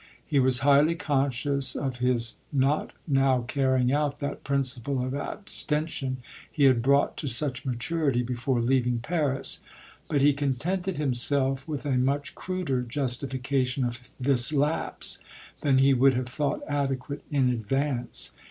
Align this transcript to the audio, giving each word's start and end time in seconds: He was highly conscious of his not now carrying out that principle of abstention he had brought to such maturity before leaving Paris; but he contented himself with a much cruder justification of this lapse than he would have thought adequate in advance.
He 0.25 0.39
was 0.39 0.61
highly 0.65 0.95
conscious 0.95 1.75
of 1.75 1.97
his 1.97 2.37
not 2.51 2.91
now 3.07 3.41
carrying 3.47 3.93
out 3.93 4.17
that 4.17 4.43
principle 4.43 5.05
of 5.05 5.13
abstention 5.13 6.23
he 6.51 6.63
had 6.63 6.81
brought 6.81 7.17
to 7.17 7.27
such 7.27 7.65
maturity 7.65 8.23
before 8.23 8.61
leaving 8.61 8.97
Paris; 8.97 9.59
but 10.07 10.21
he 10.23 10.33
contented 10.33 10.97
himself 10.97 11.67
with 11.67 11.85
a 11.85 11.97
much 11.97 12.33
cruder 12.33 12.81
justification 12.81 13.83
of 13.85 14.09
this 14.19 14.51
lapse 14.51 15.19
than 15.61 15.77
he 15.77 15.93
would 15.93 16.15
have 16.15 16.29
thought 16.29 16.63
adequate 16.67 17.21
in 17.29 17.49
advance. 17.49 18.31